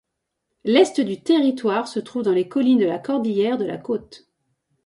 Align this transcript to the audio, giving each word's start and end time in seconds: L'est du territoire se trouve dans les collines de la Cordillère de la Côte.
L'est 0.63 0.99
du 0.99 1.21
territoire 1.21 1.87
se 1.87 1.99
trouve 1.99 2.23
dans 2.23 2.31
les 2.31 2.47
collines 2.47 2.79
de 2.79 2.85
la 2.87 2.97
Cordillère 2.97 3.59
de 3.59 3.65
la 3.65 3.77
Côte. 3.77 4.27